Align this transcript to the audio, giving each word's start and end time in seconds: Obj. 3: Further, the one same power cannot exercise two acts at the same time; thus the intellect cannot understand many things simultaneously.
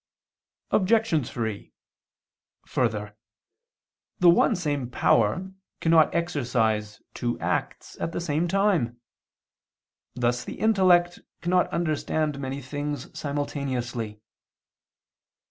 Obj. 0.71 1.27
3: 1.29 1.73
Further, 2.65 3.15
the 4.17 4.31
one 4.31 4.55
same 4.55 4.89
power 4.89 5.51
cannot 5.79 6.15
exercise 6.15 7.03
two 7.13 7.39
acts 7.39 7.97
at 8.01 8.11
the 8.11 8.19
same 8.19 8.47
time; 8.47 8.99
thus 10.15 10.43
the 10.43 10.55
intellect 10.59 11.19
cannot 11.41 11.69
understand 11.71 12.39
many 12.39 12.63
things 12.63 13.15
simultaneously. 13.15 14.19